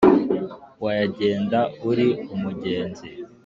wayagenda 0.83 1.59
uri 1.89 2.07
umugenzi 2.33 3.07